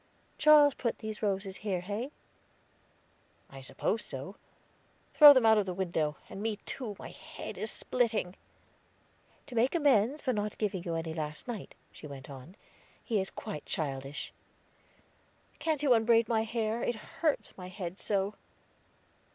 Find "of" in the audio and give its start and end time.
5.59-5.67